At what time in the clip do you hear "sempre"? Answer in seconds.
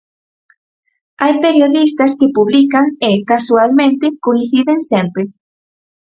4.91-5.23